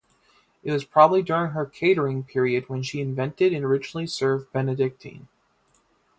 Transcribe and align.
It 0.63 0.71
was 0.71 0.83
probably 0.83 1.21
during 1.21 1.51
her 1.51 1.63
catering 1.67 2.23
period 2.23 2.69
when 2.69 2.81
she 2.81 3.01
invented 3.01 3.53
and 3.53 3.63
originally 3.63 4.07
served 4.07 4.51
benedictine. 4.51 5.27